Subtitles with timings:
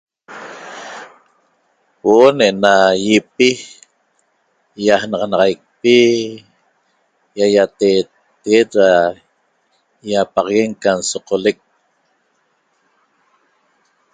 [2.01, 2.71] Huo'o ne'ena
[3.09, 3.49] ýipi
[4.85, 5.95] ýajnaxanaxaicpi
[7.39, 8.91] ýaýateeteguet ra
[10.09, 11.57] ýapaxaguen ca n'soqolec